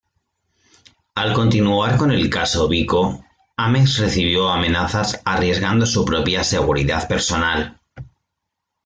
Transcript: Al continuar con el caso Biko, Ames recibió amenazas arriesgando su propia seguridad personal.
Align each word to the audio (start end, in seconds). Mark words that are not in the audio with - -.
Al 1.13 1.31
continuar 1.31 1.95
con 1.95 2.11
el 2.11 2.27
caso 2.27 2.67
Biko, 2.67 3.23
Ames 3.55 3.99
recibió 3.99 4.49
amenazas 4.49 5.21
arriesgando 5.25 5.85
su 5.85 6.03
propia 6.03 6.43
seguridad 6.43 7.07
personal. 7.07 7.79